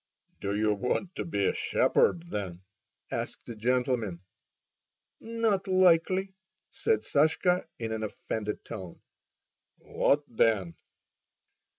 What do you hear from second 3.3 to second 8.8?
the gentleman. "Not likely!" said Sashka, in an offended